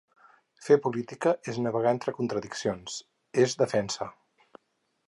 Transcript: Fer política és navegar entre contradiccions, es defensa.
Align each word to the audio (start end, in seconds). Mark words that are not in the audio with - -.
Fer 0.67 0.77
política 0.85 1.33
és 1.53 1.59
navegar 1.67 1.93
entre 1.99 2.15
contradiccions, 2.21 2.97
es 3.47 3.57
defensa. 3.65 4.11